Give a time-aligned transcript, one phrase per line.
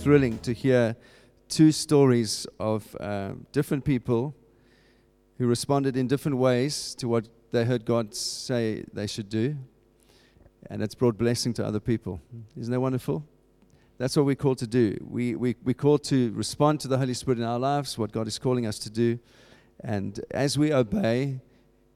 [0.00, 0.96] thrilling to hear
[1.50, 4.34] two stories of uh, different people
[5.36, 9.56] who responded in different ways to what they heard God say they should do.
[10.70, 12.18] And it's brought blessing to other people.
[12.58, 13.26] Isn't that wonderful?
[13.98, 14.96] That's what we're called to do.
[15.06, 18.26] We, we, we're called to respond to the Holy Spirit in our lives, what God
[18.26, 19.18] is calling us to do.
[19.84, 21.40] And as we obey,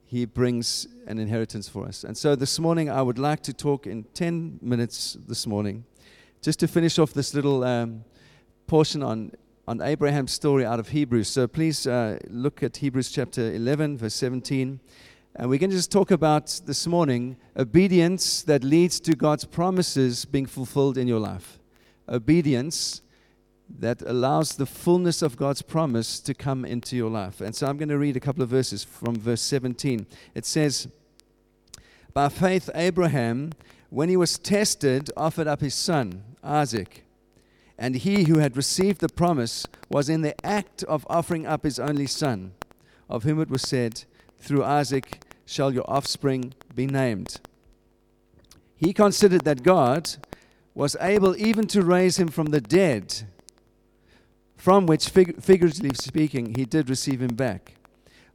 [0.05, 2.05] He brings an inheritance for us.
[2.05, 5.87] And so this morning, I would like to talk in 10 minutes this morning,
[6.45, 8.05] just to finish off this little um,
[8.67, 9.33] portion on,
[9.67, 11.27] on Abraham's story out of Hebrews.
[11.27, 14.79] So please uh, look at Hebrews chapter 11, verse 17.
[15.37, 20.27] And we're going to just talk about this morning obedience that leads to God's promises
[20.27, 21.59] being fulfilled in your life.
[22.11, 23.01] Obedience
[23.79, 27.41] that allows the fullness of God's promise to come into your life.
[27.41, 30.07] And so I'm going to read a couple of verses from verse 17.
[30.35, 30.89] It says,
[32.13, 33.53] By faith, Abraham,
[33.89, 37.05] when he was tested, offered up his son, Isaac.
[37.79, 41.79] And he who had received the promise was in the act of offering up his
[41.79, 42.53] only son,
[43.09, 44.05] of whom it was said,
[44.39, 47.41] Through Isaac shall your offspring be named.
[48.77, 50.11] He considered that God
[50.75, 53.23] was able even to raise him from the dead,
[54.57, 57.75] from which, fig- figuratively speaking, he did receive him back.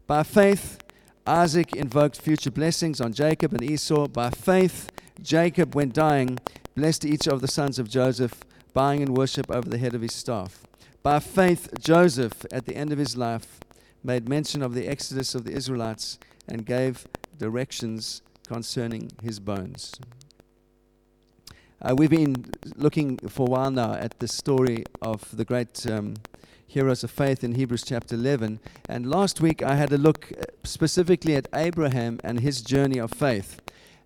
[0.07, 0.79] By faith,
[1.25, 4.07] Isaac invoked future blessings on Jacob and Esau.
[4.07, 4.89] By faith,
[5.21, 6.39] Jacob, when dying,
[6.79, 8.41] blessed each of the sons of Joseph,
[8.73, 10.63] bowing in worship over the head of his staff.
[11.03, 13.59] By faith, Joseph, at the end of his life,
[14.01, 17.05] made mention of the exodus of the Israelites and gave
[17.37, 19.93] directions concerning his bones.
[21.81, 22.45] Uh, we've been
[22.77, 26.13] looking for a while now at the story of the great um,
[26.65, 28.61] heroes of faith in Hebrews chapter 11.
[28.87, 33.11] And last week I had a look uh, specifically at Abraham and his journey of
[33.11, 33.59] faith.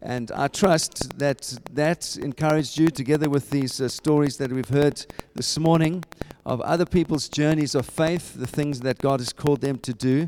[0.05, 5.05] And I trust that that encouraged you, together with these uh, stories that we've heard
[5.33, 6.03] this morning
[6.45, 10.27] of other people's journeys of faith, the things that God has called them to do.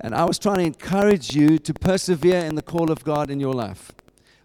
[0.00, 3.40] And I was trying to encourage you to persevere in the call of God in
[3.40, 3.90] your life.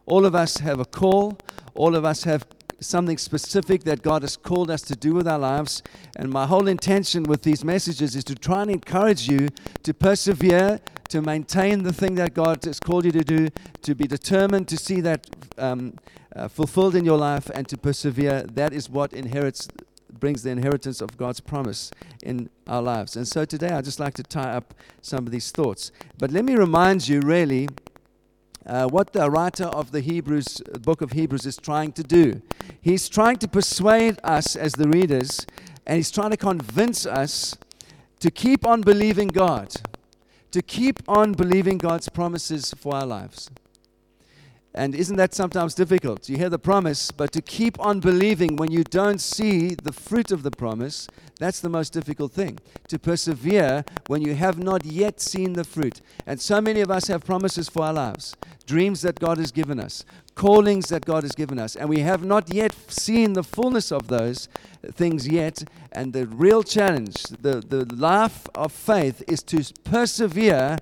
[0.07, 1.37] All of us have a call,
[1.75, 2.47] all of us have
[2.79, 5.83] something specific that God has called us to do with our lives.
[6.15, 9.49] And my whole intention with these messages is to try and encourage you
[9.83, 10.79] to persevere,
[11.11, 13.49] to maintain the thing that God has called you to do,
[13.83, 15.27] to be determined to see that
[15.57, 15.93] um,
[16.35, 18.43] uh, fulfilled in your life, and to persevere.
[18.43, 19.67] That is what inherits
[20.19, 23.15] brings the inheritance of God's promise in our lives.
[23.15, 25.91] And so today I'd just like to tie up some of these thoughts.
[26.17, 27.67] But let me remind you, really,
[28.65, 32.41] uh, what the writer of the Hebrews, book of Hebrews, is trying to do.
[32.79, 35.47] He's trying to persuade us as the readers,
[35.85, 37.57] and he's trying to convince us
[38.19, 39.73] to keep on believing God,
[40.51, 43.49] to keep on believing God's promises for our lives.
[44.73, 46.29] And isn't that sometimes difficult?
[46.29, 50.31] You hear the promise, but to keep on believing when you don't see the fruit
[50.31, 51.09] of the promise,
[51.39, 52.57] that's the most difficult thing.
[52.87, 55.99] To persevere when you have not yet seen the fruit.
[56.25, 59.77] And so many of us have promises for our lives, dreams that God has given
[59.77, 60.05] us,
[60.35, 64.07] callings that God has given us, and we have not yet seen the fullness of
[64.07, 64.47] those
[64.93, 65.65] things yet.
[65.91, 70.77] And the real challenge, the, the life of faith, is to persevere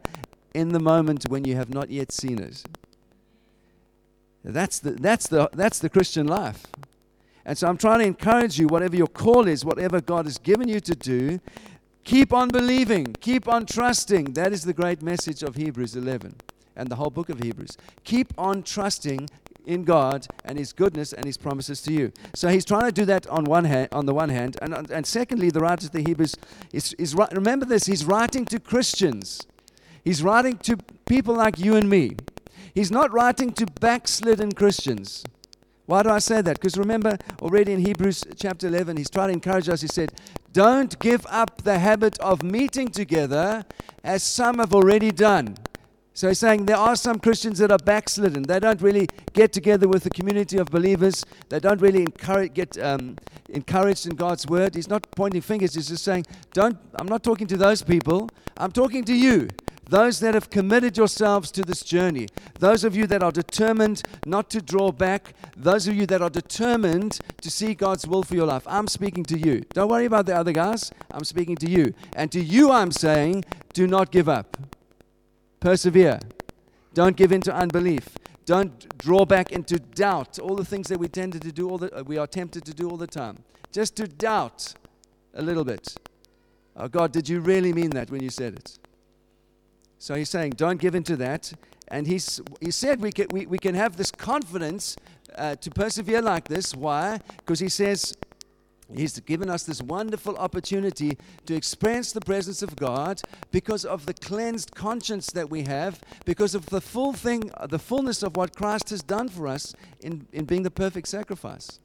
[0.53, 2.63] in the moment when you have not yet seen it.
[4.43, 6.65] That's the, that's, the, that's the Christian life.
[7.45, 10.67] And so I'm trying to encourage you, whatever your call is, whatever God has given
[10.67, 11.39] you to do,
[12.03, 14.33] keep on believing, keep on trusting.
[14.33, 16.35] That is the great message of Hebrews 11
[16.75, 17.77] and the whole book of Hebrews.
[18.03, 19.29] Keep on trusting
[19.65, 22.11] in God and His goodness and His promises to you.
[22.33, 25.05] So He's trying to do that on one hand, on the one hand, and, and
[25.05, 26.35] secondly, the writer of the Hebrews
[26.73, 27.85] is, is remember this.
[27.85, 29.45] He's writing to Christians.
[30.03, 32.15] He's writing to people like you and me.
[32.73, 35.23] He's not writing to backslidden Christians.
[35.85, 36.59] Why do I say that?
[36.59, 39.81] Because remember, already in Hebrews chapter 11, he's trying to encourage us.
[39.81, 40.11] He said,
[40.53, 43.65] Don't give up the habit of meeting together
[44.03, 45.57] as some have already done.
[46.13, 48.43] So he's saying there are some Christians that are backslidden.
[48.43, 51.25] They don't really get together with the community of believers.
[51.47, 53.15] They don't really encourage, get um,
[53.47, 54.75] encouraged in God's word.
[54.75, 55.73] He's not pointing fingers.
[55.73, 58.29] He's just saying, don't, I'm not talking to those people.
[58.57, 59.47] I'm talking to you
[59.89, 62.27] those that have committed yourselves to this journey,
[62.59, 66.29] those of you that are determined not to draw back, those of you that are
[66.29, 69.63] determined to see God's will for your life, I'm speaking to you.
[69.73, 71.93] Don't worry about the other guys, I'm speaking to you.
[72.15, 74.57] And to you, I'm saying, do not give up.
[75.59, 76.19] Persevere.
[76.93, 78.09] Don't give in to unbelief.
[78.45, 80.37] Don't draw back into doubt.
[80.39, 82.73] All the things that we tended to do, all the, uh, we are tempted to
[82.73, 83.37] do all the time.
[83.71, 84.73] Just to doubt
[85.33, 85.95] a little bit.
[86.75, 88.79] Oh, God, did you really mean that when you said it?
[89.99, 91.53] So he's saying, don't give in to that.
[91.89, 94.95] And he's, he said we can, we, we can have this confidence
[95.37, 96.73] uh, to persevere like this.
[96.73, 97.19] Why?
[97.37, 98.15] Because he says,
[98.95, 104.13] He's given us this wonderful opportunity to experience the presence of God because of the
[104.15, 108.89] cleansed conscience that we have, because of the full thing, the fullness of what Christ
[108.89, 111.79] has done for us in, in being the perfect sacrifice.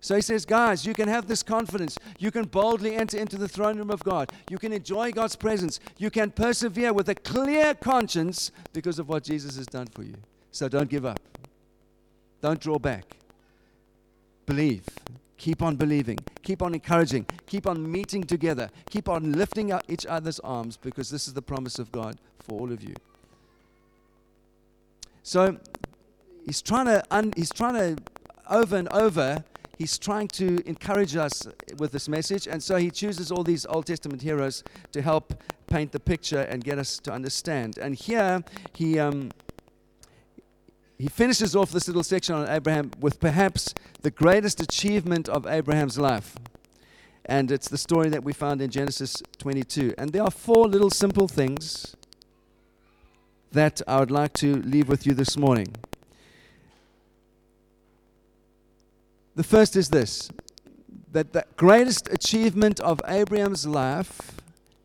[0.00, 1.98] So he says, guys, you can have this confidence.
[2.18, 4.32] You can boldly enter into the throne room of God.
[4.48, 5.80] You can enjoy God's presence.
[5.98, 10.14] You can persevere with a clear conscience because of what Jesus has done for you.
[10.52, 11.18] So don't give up.
[12.40, 13.04] Don't draw back.
[14.46, 14.84] Believe.
[15.36, 16.18] Keep on believing.
[16.42, 17.26] Keep on encouraging.
[17.46, 18.70] Keep on meeting together.
[18.90, 22.58] Keep on lifting up each other's arms because this is the promise of God for
[22.58, 22.94] all of you.
[25.22, 25.58] So
[26.44, 28.02] he's trying to, un, he's trying to
[28.50, 29.44] over and over,
[29.78, 31.46] he's trying to encourage us
[31.78, 32.46] with this message.
[32.46, 36.64] And so he chooses all these Old Testament heroes to help paint the picture and
[36.64, 37.78] get us to understand.
[37.78, 38.42] And here
[38.74, 38.98] he.
[38.98, 39.30] Um,
[41.00, 43.72] he finishes off this little section on Abraham with perhaps
[44.02, 46.34] the greatest achievement of Abraham's life.
[47.24, 49.94] And it's the story that we found in Genesis 22.
[49.96, 51.94] And there are four little simple things
[53.52, 55.68] that I would like to leave with you this morning.
[59.38, 60.30] The first is this
[61.12, 64.32] that the greatest achievement of Abraham's life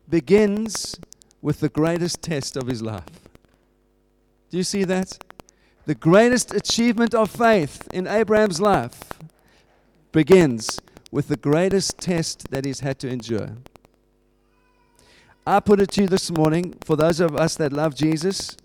[0.08, 0.94] begins
[1.42, 3.28] with the greatest test of his life.
[4.50, 5.18] Do you see that?
[5.86, 9.00] The greatest achievement of faith in Abraham's life
[10.12, 10.80] begins
[11.10, 13.56] with the greatest test that he's had to endure.
[15.44, 18.56] I put it to you this morning for those of us that love Jesus,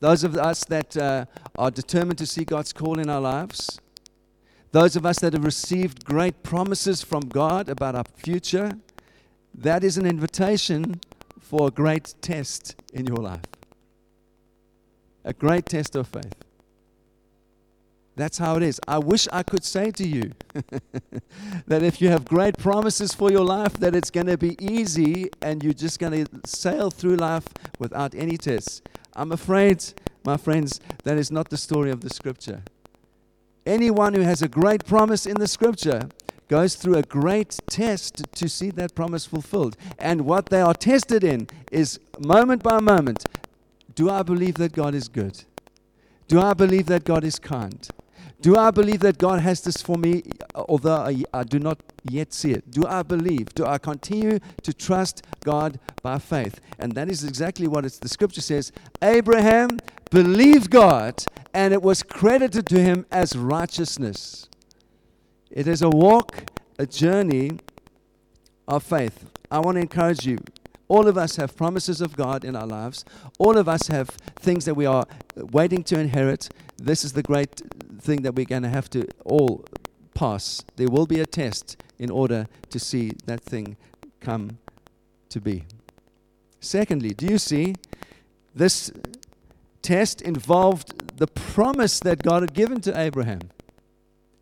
[0.00, 1.24] those of us that uh,
[1.56, 3.80] are determined to see God's call in our lives,
[4.72, 8.72] those of us that have received great promises from God about our future,
[9.54, 11.00] that is an invitation
[11.40, 13.42] for a great test in your life
[15.24, 16.34] a great test of faith.
[18.16, 18.80] That's how it is.
[18.86, 20.32] I wish I could say to you
[21.66, 25.30] that if you have great promises for your life, that it's going to be easy
[25.40, 27.46] and you're just going to sail through life
[27.78, 28.82] without any tests.
[29.14, 29.84] I'm afraid,
[30.24, 32.62] my friends, that is not the story of the scripture.
[33.66, 36.08] Anyone who has a great promise in the scripture
[36.48, 39.76] goes through a great test to see that promise fulfilled.
[39.98, 43.24] And what they are tested in is moment by moment
[43.94, 45.44] do I believe that God is good?
[46.26, 47.86] Do I believe that God is kind?
[48.40, 50.22] Do I believe that God has this for me,
[50.54, 52.70] although I, I, do not yet see it?
[52.70, 53.52] Do I believe?
[53.54, 56.60] Do I continue to trust God by faith?
[56.78, 58.72] And that is exactly what the scripture says.
[59.02, 59.80] Abraham
[60.10, 64.48] believed God, and it was credited to him as righteousness.
[65.50, 67.58] It is a walk, a journey
[68.68, 69.26] of faith.
[69.50, 70.38] I want to encourage you
[70.90, 73.04] all of us have promises of God in our lives.
[73.38, 74.08] All of us have
[74.40, 75.06] things that we are
[75.36, 76.48] waiting to inherit.
[76.78, 77.62] This is the great
[78.00, 79.64] thing that we're going to have to all
[80.14, 80.64] pass.
[80.74, 83.76] There will be a test in order to see that thing
[84.18, 84.58] come
[85.28, 85.62] to be.
[86.58, 87.76] Secondly, do you see
[88.52, 88.90] this
[89.80, 93.40] test involved the promise that God had given to Abraham?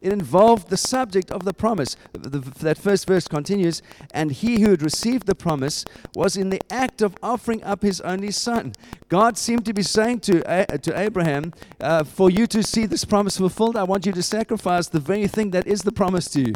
[0.00, 1.96] It involved the subject of the promise.
[2.12, 3.82] The, that first verse continues,
[4.12, 8.00] and he who had received the promise was in the act of offering up his
[8.02, 8.74] only son.
[9.08, 13.04] God seemed to be saying to, uh, to Abraham, uh, For you to see this
[13.04, 16.40] promise fulfilled, I want you to sacrifice the very thing that is the promise to
[16.42, 16.54] you.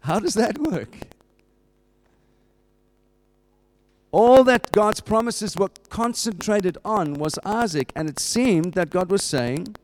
[0.00, 0.96] How does that work?
[4.12, 9.22] All that God's promises were concentrated on was Isaac, and it seemed that God was
[9.22, 9.74] saying,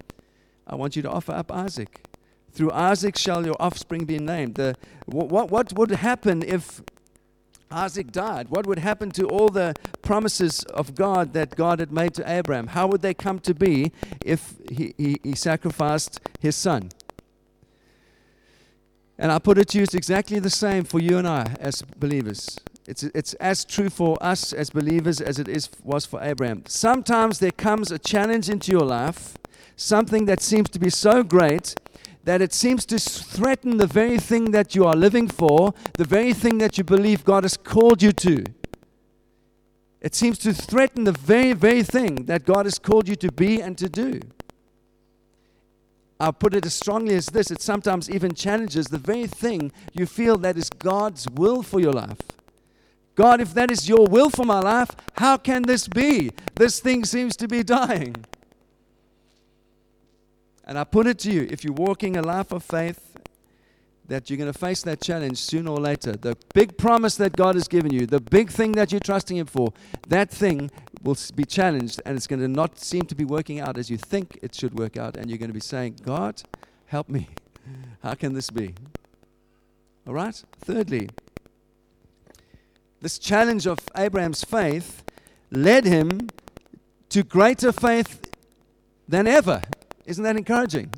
[0.66, 2.02] I want you to offer up Isaac.
[2.52, 4.56] Through Isaac shall your offspring be named.
[4.56, 6.82] The, what, what would happen if
[7.70, 8.50] Isaac died?
[8.50, 12.68] What would happen to all the promises of God that God had made to Abraham?
[12.68, 13.92] How would they come to be
[14.24, 16.90] if he, he, he sacrificed his son?
[19.18, 21.82] And I put it to you, it's exactly the same for you and I as
[21.82, 22.58] believers.
[22.88, 26.62] It's, it's as true for us as believers as it is, was for Abraham.
[26.66, 29.36] Sometimes there comes a challenge into your life,
[29.76, 31.74] something that seems to be so great
[32.24, 36.32] that it seems to threaten the very thing that you are living for, the very
[36.32, 38.42] thing that you believe God has called you to.
[40.00, 43.60] It seems to threaten the very, very thing that God has called you to be
[43.60, 44.20] and to do.
[46.18, 50.06] I'll put it as strongly as this it sometimes even challenges the very thing you
[50.06, 52.37] feel that is God's will for your life.
[53.18, 56.30] God, if that is your will for my life, how can this be?
[56.54, 58.14] This thing seems to be dying.
[60.64, 63.16] And I put it to you if you're walking a life of faith,
[64.06, 66.12] that you're going to face that challenge sooner or later.
[66.12, 69.46] The big promise that God has given you, the big thing that you're trusting Him
[69.46, 69.72] for,
[70.06, 70.70] that thing
[71.02, 73.96] will be challenged and it's going to not seem to be working out as you
[73.96, 75.16] think it should work out.
[75.16, 76.40] And you're going to be saying, God,
[76.86, 77.30] help me.
[78.00, 78.76] How can this be?
[80.06, 80.40] All right?
[80.60, 81.10] Thirdly,
[83.00, 85.04] this challenge of Abraham's faith
[85.50, 86.28] led him
[87.10, 88.20] to greater faith
[89.08, 89.62] than ever.
[90.04, 90.92] Isn't that encouraging?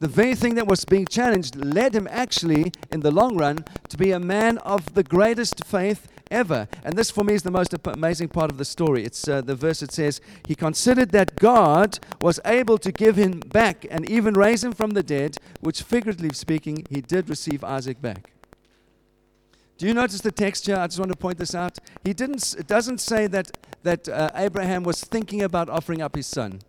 [0.00, 3.96] The very thing that was being challenged led him actually, in the long run, to
[3.96, 6.68] be a man of the greatest faith ever.
[6.84, 9.04] And this, for me, is the most amazing part of the story.
[9.04, 13.40] It's uh, the verse that says, He considered that God was able to give him
[13.40, 18.02] back and even raise him from the dead, which, figuratively speaking, he did receive Isaac
[18.02, 18.33] back.
[19.76, 20.76] Do you notice the texture?
[20.76, 21.78] I just want to point this out.
[22.04, 26.26] He didn't, it doesn't say that, that uh, Abraham was thinking about offering up his
[26.26, 26.60] son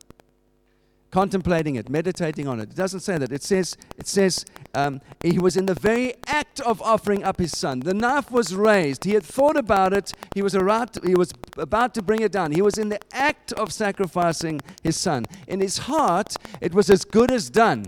[1.16, 2.64] contemplating it, meditating on it.
[2.64, 3.32] It doesn't say that.
[3.32, 4.44] It says, it says
[4.74, 7.80] um, he was in the very act of offering up his son.
[7.80, 9.06] The knife was raised.
[9.06, 10.12] He had thought about it.
[10.34, 12.52] He was, he was about to bring it down.
[12.52, 15.24] He was in the act of sacrificing his son.
[15.48, 17.86] In his heart, it was as good as done.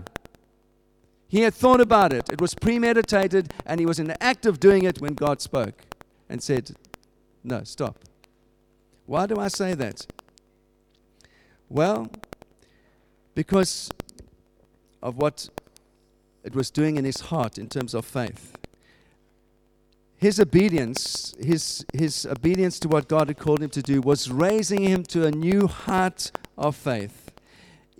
[1.28, 2.30] He had thought about it.
[2.30, 5.82] It was premeditated, and he was in the act of doing it when God spoke
[6.28, 6.74] and said,
[7.44, 7.98] No, stop.
[9.04, 10.06] Why do I say that?
[11.68, 12.10] Well,
[13.34, 13.90] because
[15.02, 15.48] of what
[16.44, 18.56] it was doing in his heart in terms of faith.
[20.16, 24.82] His obedience, his, his obedience to what God had called him to do, was raising
[24.82, 27.27] him to a new height of faith.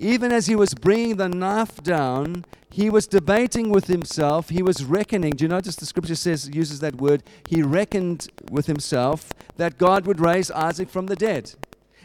[0.00, 4.48] Even as he was bringing the knife down, he was debating with himself.
[4.48, 5.32] He was reckoning.
[5.32, 7.24] Do you notice the scripture says, uses that word?
[7.48, 11.52] He reckoned with himself that God would raise Isaac from the dead.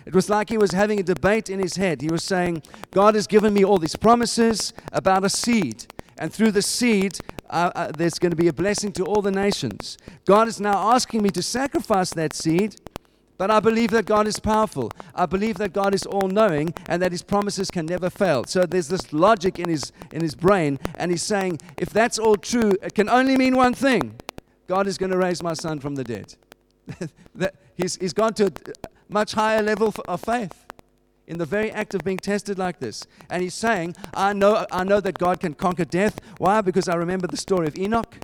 [0.08, 2.02] It was like he was having a debate in his head.
[2.02, 5.86] He was saying, God has given me all these promises about a seed.
[6.18, 7.20] And through the seed,
[7.50, 9.98] uh, uh, there's going to be a blessing to all the nations.
[10.26, 12.76] God is now asking me to sacrifice that seed,
[13.44, 14.90] but I believe that God is powerful.
[15.14, 18.46] I believe that God is all knowing and that his promises can never fail.
[18.46, 22.38] So there's this logic in his, in his brain, and he's saying, if that's all
[22.38, 24.16] true, it can only mean one thing
[24.66, 26.36] God is going to raise my son from the dead.
[27.36, 30.64] that, he's, he's gone to a much higher level of faith
[31.28, 33.06] in the very act of being tested like this.
[33.30, 36.18] And he's saying, I know, I know that God can conquer death.
[36.38, 36.62] Why?
[36.62, 38.16] Because I remember the story of Enoch.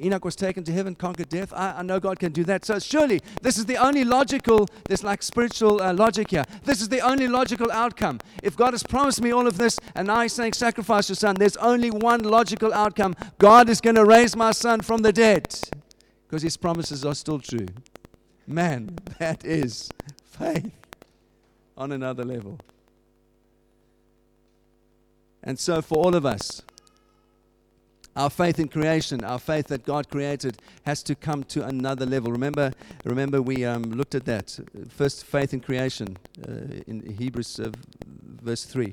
[0.00, 1.52] Enoch was taken to heaven, conquered death.
[1.52, 2.64] I, I, know God can do that.
[2.64, 6.44] So surely this is the only logical, there's like spiritual uh, logic here.
[6.64, 8.20] This is the only logical outcome.
[8.42, 11.34] If God has promised me all of this and now He's saying, sacrifice your son,
[11.34, 13.16] there's only one logical outcome.
[13.38, 15.58] God is going to raise my son from the dead
[16.26, 17.66] because His promises are still true.
[18.46, 19.90] Man, that is
[20.24, 20.72] faith
[21.76, 22.58] on another level.
[25.42, 26.62] And so, for all of us,
[28.18, 32.32] our faith in creation, our faith that God created, has to come to another level.
[32.32, 32.72] Remember,
[33.04, 34.58] remember we um, looked at that
[34.90, 37.70] first faith in creation uh, in Hebrews uh,
[38.42, 38.92] verse three.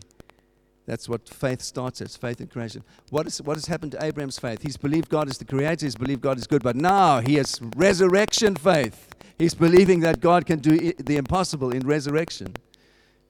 [0.85, 2.83] That's what faith starts as faith in creation.
[3.09, 4.61] What, is, what has happened to Abraham's faith?
[4.61, 7.59] He's believed God is the creator, he's believed God is good, but now he has
[7.75, 9.09] resurrection faith.
[9.39, 12.53] He's believing that God can do the impossible in resurrection.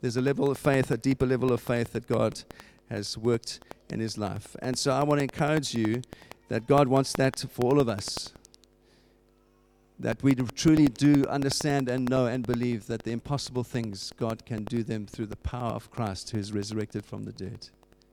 [0.01, 2.43] There's a level of faith, a deeper level of faith that God
[2.89, 4.55] has worked in his life.
[4.61, 6.01] And so I want to encourage you
[6.49, 8.33] that God wants that for all of us.
[9.97, 14.65] That we truly do understand and know and believe that the impossible things, God can
[14.65, 17.69] do them through the power of Christ who is resurrected from the dead.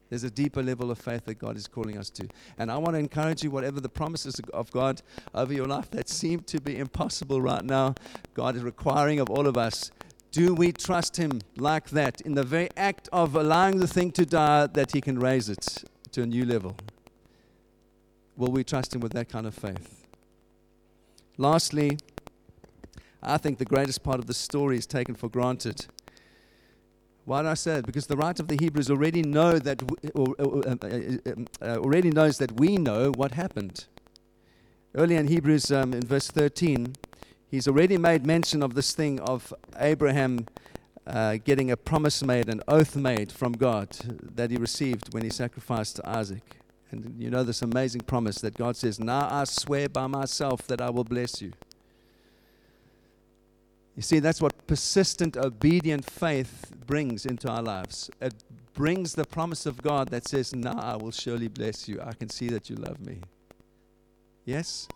[0.09, 2.29] There's a deeper level of faith that God is calling us to.
[2.59, 5.00] And I want to encourage you, whatever the promises of God
[5.35, 7.95] over your life that seem to be impossible right now,
[8.35, 9.91] God is requiring of all of us.
[10.32, 14.24] Do we trust Him like that in the very act of allowing the thing to
[14.24, 16.74] die that He can raise it to a new level?
[18.36, 20.06] Will we trust Him with that kind of faith?
[21.36, 21.98] Lastly,
[23.22, 25.86] I think the greatest part of the story is taken for granted.
[27.26, 27.86] Why I say that?
[27.86, 29.82] Because the writer of the Hebrews already know that,
[30.14, 33.84] or, uh, uh, uh, already knows that we know what happened.
[34.94, 36.94] Earlier in Hebrews, um, in verse 13,
[37.52, 40.47] he's already made mention of this thing of Abraham
[41.06, 43.90] uh, getting a promise made, an oath made from God
[44.35, 46.42] that he received when he sacrificed to Isaac.
[46.90, 50.80] And you know this amazing promise that God says, Now I swear by myself that
[50.80, 51.52] I will bless you.
[53.97, 58.11] You see, that's what persistent, obedient faith brings into our lives.
[58.21, 58.35] It
[58.73, 62.00] brings the promise of God that says, Now I will surely bless you.
[62.00, 63.21] I can see that you love me.
[64.44, 64.88] Yes?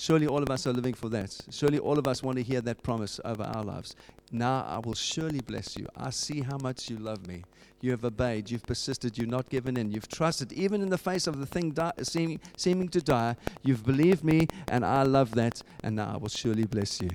[0.00, 1.36] Surely all of us are living for that.
[1.50, 3.96] Surely all of us want to hear that promise over our lives.
[4.30, 5.88] Now I will surely bless you.
[5.96, 7.42] I see how much you love me.
[7.80, 8.48] You have obeyed.
[8.48, 9.18] You've persisted.
[9.18, 9.90] You've not given in.
[9.90, 13.34] You've trusted, even in the face of the thing di- seeming, seeming to die.
[13.64, 15.64] You've believed me, and I love that.
[15.82, 17.10] And now I will surely bless you.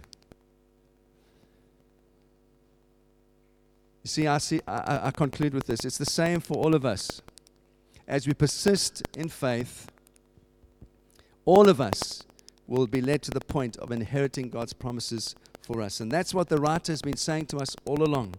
[4.03, 5.85] You see, I, see I, I conclude with this.
[5.85, 7.21] It's the same for all of us.
[8.09, 9.87] As we persist in faith,
[11.45, 12.23] all of us
[12.67, 15.99] will be led to the point of inheriting God's promises for us.
[15.99, 18.35] And that's what the writer has been saying to us all along.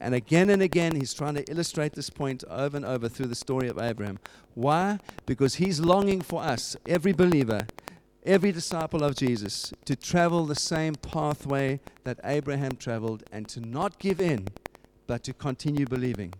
[0.00, 3.36] And again and again, he's trying to illustrate this point over and over through the
[3.36, 4.18] story of Abraham.
[4.54, 4.98] Why?
[5.26, 7.66] Because he's longing for us, every believer,
[8.24, 13.98] every disciple of Jesus, to travel the same pathway that Abraham traveled and to not
[14.00, 14.48] give in,
[15.06, 16.34] but to continue believing,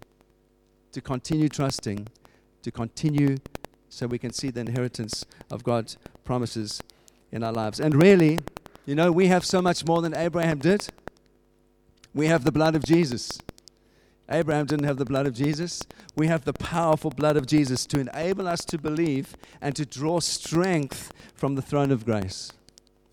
[0.90, 2.08] to continue trusting,
[2.62, 3.38] to continue
[3.88, 6.80] so we can see the inheritance of God's promises
[7.32, 7.80] in our lives.
[7.80, 8.38] And really,
[8.86, 10.88] you know, we have so much more than Abraham did.
[12.14, 13.40] We have the blood of Jesus.
[14.30, 15.82] Abraham didn't have the blood of Jesus.
[16.14, 20.20] We have the powerful blood of Jesus to enable us to believe and to draw
[20.20, 22.52] strength from the throne of grace.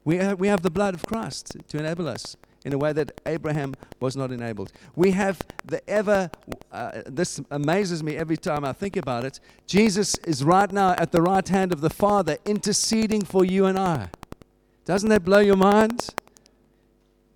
[0.06, 2.36] We have, we have the blood of Christ to enable us
[2.70, 4.72] in a way that Abraham was not enabled.
[4.96, 6.30] We have the ever,
[6.72, 9.40] uh, this amazes me every time I think about it.
[9.66, 13.78] Jesus is right now at the right hand of the Father interceding for you and
[13.78, 14.10] I.
[14.86, 16.10] Doesn't that blow your mind?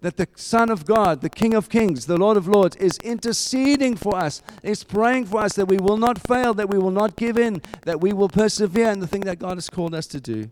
[0.01, 3.95] that the Son of God, the King of Kings, the Lord of Lords, is interceding
[3.95, 7.15] for us, is praying for us that we will not fail, that we will not
[7.15, 10.19] give in, that we will persevere in the thing that God has called us to
[10.19, 10.49] do.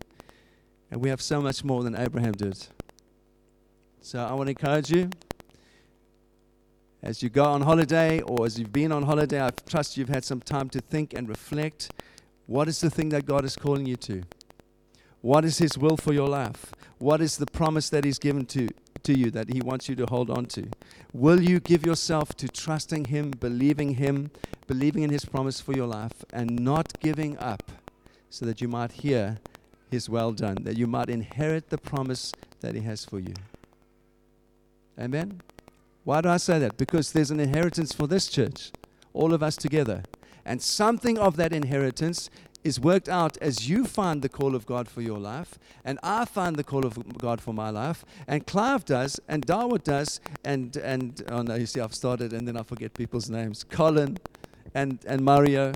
[0.90, 2.66] And we have so much more than Abraham did.
[4.04, 5.10] So I want to encourage you
[7.04, 10.24] as you go on holiday or as you've been on holiday, I trust you've had
[10.24, 11.92] some time to think and reflect.
[12.46, 14.24] What is the thing that God is calling you to?
[15.20, 16.72] What is His will for your life?
[16.98, 18.68] What is the promise that He's given to,
[19.04, 20.68] to you that He wants you to hold on to?
[21.12, 24.32] Will you give yourself to trusting Him, believing Him,
[24.66, 27.70] believing in His promise for your life, and not giving up
[28.30, 29.38] so that you might hear
[29.92, 32.32] His well done, that you might inherit the promise
[32.62, 33.34] that He has for you?
[34.98, 35.40] Amen?
[36.04, 36.76] Why do I say that?
[36.76, 38.72] Because there's an inheritance for this church,
[39.12, 40.02] all of us together.
[40.44, 42.28] And something of that inheritance
[42.64, 46.24] is worked out as you find the call of God for your life, and I
[46.24, 50.76] find the call of God for my life, and Clive does, and Darwood does, and
[50.76, 53.64] and oh no, you see, I've started, and then I forget people's names.
[53.64, 54.18] Colin,
[54.74, 55.72] and and Mario.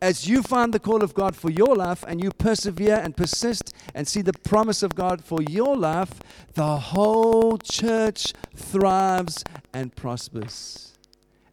[0.00, 3.74] As you find the call of God for your life, and you persevere and persist,
[3.94, 6.20] and see the promise of God for your life,
[6.54, 10.94] the whole church thrives and prospers.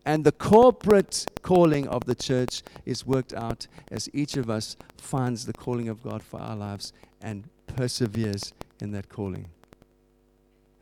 [0.06, 5.48] And the corporate calling of the church is worked out as each of us finds
[5.48, 9.48] the calling of God for our lives and perseveres in that calling.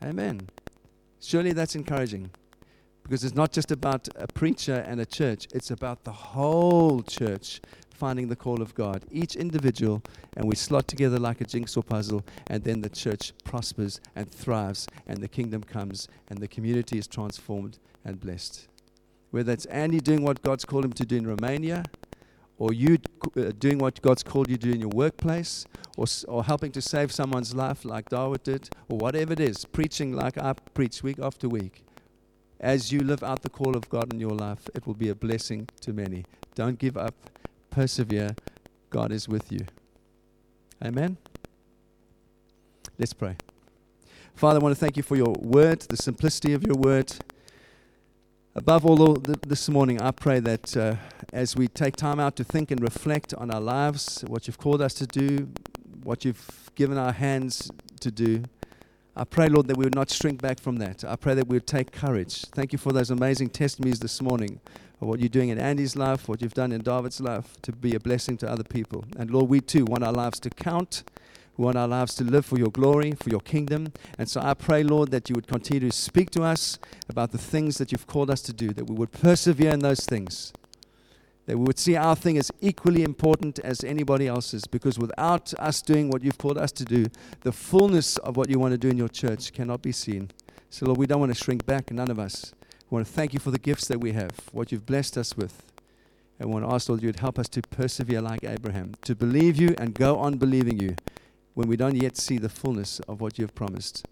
[0.04, 0.49] Amen.
[1.21, 2.32] Surely that's encouraging
[3.04, 7.62] because it's not just about a preacher and a church, it's about the whole church
[7.92, 10.02] finding the call of God, each individual,
[10.36, 14.88] and we slot together like a jigsaw puzzle, and then the church prospers and thrives,
[15.08, 18.68] and the kingdom comes, and the community is transformed and blessed
[19.34, 21.84] whether it's Andy doing what God's called him to do in Romania,
[22.60, 23.00] or you
[23.36, 25.66] uh, doing what God's called you to do in your workplace,
[25.98, 30.13] or, or helping to save someone's life like David did, or whatever it is, preaching
[30.13, 31.84] like I preach week after week.
[32.63, 35.15] As you live out the call of God in your life, it will be a
[35.15, 36.23] blessing to many.
[36.56, 37.13] Don't give up,
[37.69, 38.38] persevere.
[38.89, 39.65] God is with you.
[40.82, 41.17] Amen.
[42.97, 43.36] Let's pray.
[44.36, 47.12] Father, I want to thank you for your word, the simplicity of your word.
[48.56, 50.95] Above all, this morning, I pray that uh,
[51.34, 54.82] as we take time out to think and reflect on our lives, what you've called
[54.82, 55.49] us to do,
[56.04, 58.43] what you've given our hands to do,
[59.15, 61.04] I pray, Lord, that we would not shrink back from that.
[61.04, 62.41] I pray that we would take courage.
[62.56, 64.60] Thank you for those amazing testimonies this morning
[65.02, 67.93] of what you're doing in Andy's life, what you've done in David's life, to be
[67.93, 69.06] a blessing to other people.
[69.17, 71.04] And Lord, we too want our lives to count
[71.58, 73.93] we want our lives to live for your glory, for your kingdom.
[74.17, 77.38] And so I pray, Lord, that you would continue to speak to us about the
[77.38, 80.52] things that you've called us to do, that we would persevere in those things,
[81.45, 85.82] that we would see our thing as equally important as anybody else's, because without us
[85.82, 87.06] doing what you've called us to do,
[87.41, 90.29] the fullness of what you want to do in your church cannot be seen.
[90.69, 92.53] So, Lord, we don't want to shrink back, none of us.
[92.89, 95.36] We want to thank you for the gifts that we have, what you've blessed us
[95.36, 95.63] with.
[96.39, 99.13] And we want to ask, Lord, you would help us to persevere like Abraham, to
[99.13, 100.95] believe you and go on believing you
[101.53, 104.08] when we don't yet see the fullness of what you've promised.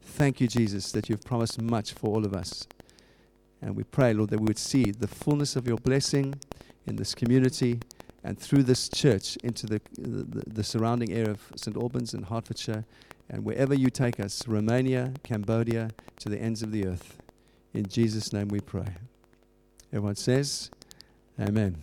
[0.00, 2.68] Thank you, Jesus, that you've promised much for all of us.
[3.60, 6.34] And we pray, Lord, that we would see the fullness of your blessing
[6.86, 7.80] in this community
[8.22, 11.76] and through this church into the, the, the surrounding area of St.
[11.76, 12.84] Albans and Hertfordshire
[13.28, 17.18] and wherever you take us, Romania, Cambodia, to the ends of the earth.
[17.72, 18.88] In Jesus' name we pray.
[19.92, 20.70] Everyone says,
[21.40, 21.76] Amen.